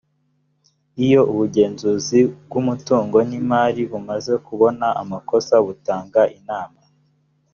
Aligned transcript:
iyo 1.05 1.21
ubugenzuzi 1.31 2.19
bw’umutungo 2.45 3.17
n’imali 3.29 3.81
bumaze 3.91 4.33
kubona 4.45 4.87
amakosa 5.01 5.53
butanga 5.65 6.21
inama 6.39 6.79